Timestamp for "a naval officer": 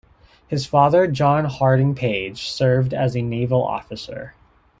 3.15-4.33